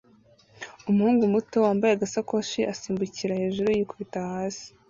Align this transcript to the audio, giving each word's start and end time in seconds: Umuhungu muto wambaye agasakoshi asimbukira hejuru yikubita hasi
Umuhungu 0.89 1.23
muto 1.33 1.57
wambaye 1.65 1.93
agasakoshi 1.93 2.59
asimbukira 2.73 3.39
hejuru 3.41 3.67
yikubita 3.71 4.19
hasi 4.33 4.67